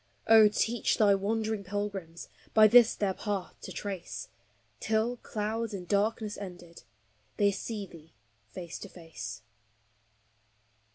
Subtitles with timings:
[0.25, 4.29] Oh, teach thy wandering pilgrims By this their path to trace,
[4.79, 6.81] Till, clouds and darkness ended,
[7.37, 8.13] They see thee
[8.47, 9.43] face to face.